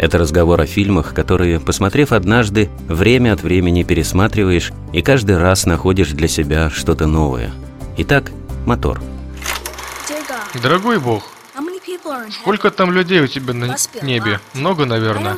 [0.00, 6.12] это разговор о фильмах, которые, посмотрев однажды, время от времени пересматриваешь и каждый раз находишь
[6.12, 7.52] для себя что-то новое.
[7.98, 8.32] Итак,
[8.64, 9.00] мотор.
[10.62, 11.24] Дорогой Бог,
[12.40, 14.40] сколько там людей у тебя на небе?
[14.54, 15.36] Много, наверное.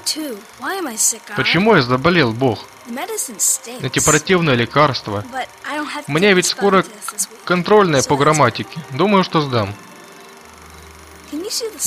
[1.37, 2.65] Почему я заболел, Бог?
[3.80, 5.24] Эти противные лекарства.
[6.07, 6.85] У меня ведь скоро
[7.45, 8.79] контрольная по грамматике.
[8.91, 9.74] Думаю, что сдам.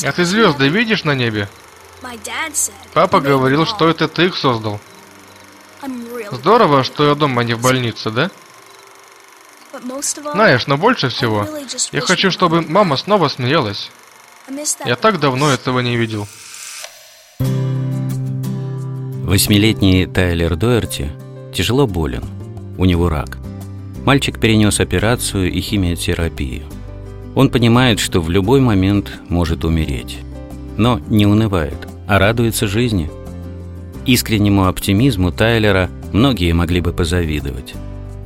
[0.03, 1.48] А ты звезды видишь на небе?
[2.93, 4.79] Папа говорил, что это ты их создал.
[6.31, 8.31] Здорово, что я дома, а не в больнице, да?
[10.34, 11.47] Знаешь, но больше всего
[11.91, 13.91] я хочу, чтобы мама снова смеялась.
[14.85, 16.27] Я так давно этого не видел.
[19.25, 21.12] Восьмилетний Тайлер Дуэрти
[21.53, 22.23] тяжело болен.
[22.77, 23.37] У него рак.
[24.05, 26.63] Мальчик перенес операцию и химиотерапию.
[27.34, 30.19] Он понимает, что в любой момент может умереть.
[30.77, 33.09] Но не унывает– а радуется жизни.
[34.05, 37.73] Искреннему оптимизму Тайлера многие могли бы позавидовать.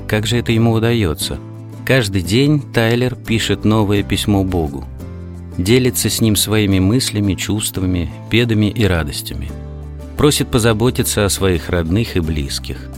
[0.08, 1.38] Как же это ему удается?
[1.86, 4.86] Каждый день Тайлер пишет новое письмо Богу.
[5.58, 9.50] Делится с ним своими мыслями, чувствами, бедами и радостями.
[10.18, 12.90] Просит позаботиться о своих родных и близких.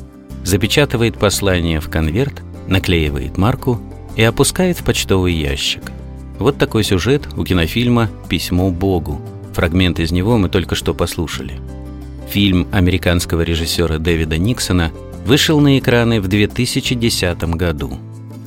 [0.43, 3.79] Запечатывает послание в конверт, наклеивает марку
[4.15, 5.91] и опускает в почтовый ящик.
[6.39, 9.21] Вот такой сюжет у кинофильма «Письмо Богу»,
[9.53, 11.59] Фрагмент из него мы только что послушали.
[12.29, 14.91] Фильм американского режиссера Дэвида Никсона
[15.25, 17.97] вышел на экраны в 2010 году.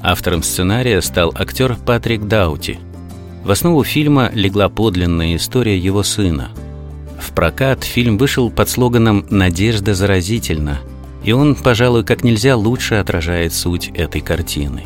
[0.02, 2.78] Автором сценария стал актер Патрик Даути.
[3.44, 6.50] В основу фильма легла подлинная история его сына.
[7.20, 10.80] В прокат фильм вышел под слоганом «Надежда заразительна»,
[11.24, 14.84] и он, пожалуй, как нельзя лучше отражает суть этой картины.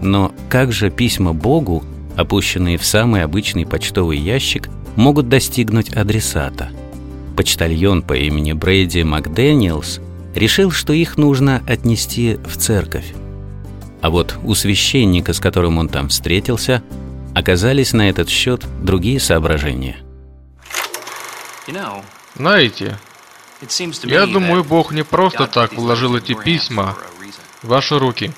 [0.00, 1.82] Но как же письма Богу,
[2.16, 6.70] опущенные в самый обычный почтовый ящик, могут достигнуть адресата.
[7.36, 10.00] Почтальон по имени Брейди МакДэниелс
[10.34, 13.12] решил, что их нужно отнести в церковь.
[14.02, 16.82] А вот у священника, с которым он там встретился,
[17.34, 19.96] оказались на этот счет другие соображения.
[22.36, 22.98] Знаете,
[24.04, 26.96] я думаю, Бог не просто так вложил эти письма
[27.62, 28.32] в ваши руки.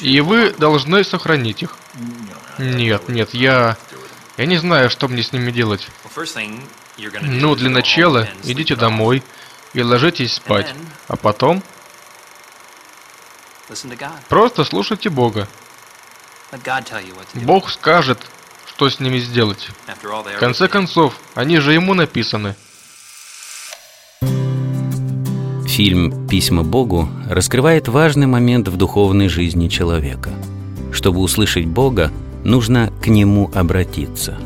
[0.00, 1.76] И вы должны сохранить их.
[2.58, 3.76] Нет, нет, я...
[4.38, 5.88] Я не знаю, что мне с ними делать.
[7.22, 9.24] Ну, для начала, идите домой
[9.74, 10.72] и ложитесь спать.
[11.08, 11.62] А потом...
[14.28, 15.48] Просто слушайте Бога.
[17.34, 18.18] Бог скажет,
[18.66, 19.70] что с ними сделать.
[20.02, 22.54] В конце концов, они же ему написаны.
[25.66, 30.30] Фильм «Письма Богу» раскрывает важный момент в духовной жизни человека.
[30.92, 32.12] Чтобы услышать Бога,
[32.44, 34.36] нужно к нему обратиться.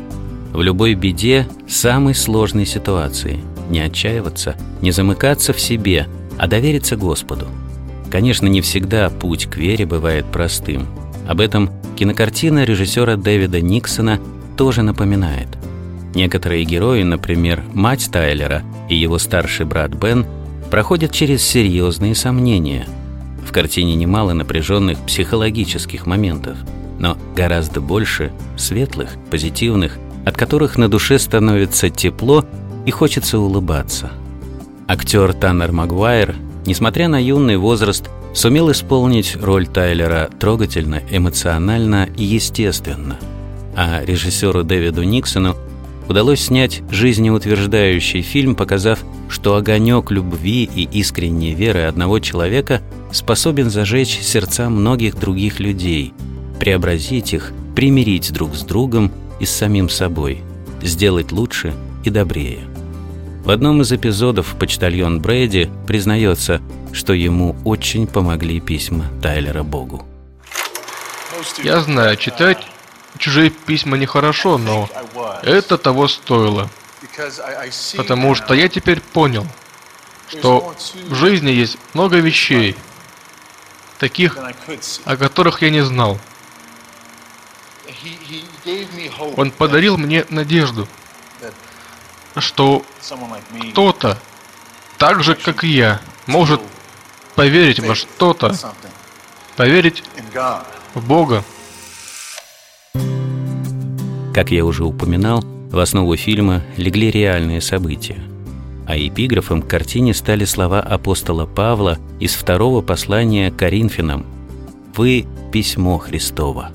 [0.53, 3.39] В любой беде, самой сложной ситуации,
[3.69, 7.47] не отчаиваться, не замыкаться в себе, а довериться Господу.
[8.11, 10.87] Конечно, не всегда путь к вере бывает простым.
[11.27, 14.19] Об этом кинокартина режиссера Дэвида Никсона
[14.57, 15.47] тоже напоминает.
[16.13, 20.27] Некоторые герои, например, мать Тайлера и его старший брат Бен,
[20.69, 22.85] проходят через серьезные сомнения.
[23.47, 26.57] В картине немало напряженных психологических моментов–
[26.99, 32.45] но гораздо больше светлых, позитивных, от которых на душе становится тепло
[32.85, 34.11] и хочется улыбаться.
[34.87, 43.17] Актер Таннер Магуайр, несмотря на юный возраст, сумел исполнить роль Тайлера трогательно, эмоционально и естественно.
[43.75, 45.55] А режиссеру Дэвиду Никсону
[46.07, 52.81] удалось снять жизнеутверждающий фильм, показав, что огонек любви и искренней веры одного человека
[53.11, 56.13] способен зажечь сердца многих других людей–
[56.59, 60.41] преобразить их, примирить друг с другом и с самим собой,
[60.81, 61.73] сделать лучше
[62.03, 62.59] и добрее.
[63.43, 66.61] В одном из эпизодов почтальон Брэди признается,
[66.93, 70.05] что ему очень помогли письма Тайлера Богу.
[71.61, 72.65] Я знаю, читать
[73.17, 74.89] чужие письма нехорошо, но
[75.41, 76.69] это того стоило.
[77.97, 79.45] Потому что я теперь понял,
[80.29, 80.73] что
[81.09, 82.75] в жизни есть много вещей,
[83.99, 84.37] таких,
[85.05, 86.17] о которых я не знал.
[89.37, 90.87] Он подарил мне надежду,
[92.37, 92.85] что
[93.71, 94.17] кто-то
[94.97, 96.61] так же, как и я, может
[97.35, 98.55] поверить во что-то,
[99.55, 100.03] поверить
[100.93, 101.43] в Бога.
[104.33, 108.23] Как я уже упоминал, в основу фильма легли реальные события.
[108.87, 114.25] А эпиграфом к картине стали слова апостола Павла из второго послания Коринфянам
[114.95, 116.71] «Вы– письмо Христово,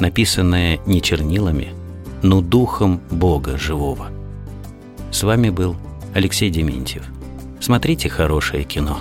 [0.00, 1.74] написанное не чернилами,
[2.22, 4.10] но духом Бога живого».
[5.10, 5.76] С вами был
[6.14, 7.04] Алексей Дементьев.
[7.60, 8.98] Смотрите хорошее кино.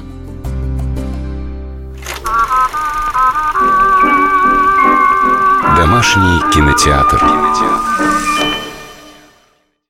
[5.78, 7.19] Домашний кинотеатр.
[7.19, 7.99] кинотеатр.